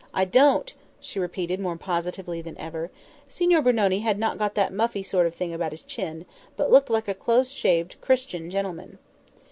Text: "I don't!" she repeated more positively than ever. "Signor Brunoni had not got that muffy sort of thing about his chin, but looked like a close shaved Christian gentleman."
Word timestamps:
"I 0.15 0.25
don't!" 0.25 0.73
she 0.99 1.19
repeated 1.19 1.59
more 1.59 1.77
positively 1.77 2.41
than 2.41 2.57
ever. 2.57 2.89
"Signor 3.29 3.61
Brunoni 3.61 3.99
had 3.99 4.17
not 4.17 4.39
got 4.39 4.55
that 4.55 4.73
muffy 4.73 5.03
sort 5.05 5.27
of 5.27 5.35
thing 5.35 5.53
about 5.53 5.73
his 5.73 5.83
chin, 5.83 6.25
but 6.57 6.71
looked 6.71 6.89
like 6.89 7.07
a 7.07 7.13
close 7.13 7.51
shaved 7.51 8.01
Christian 8.01 8.49
gentleman." 8.49 8.97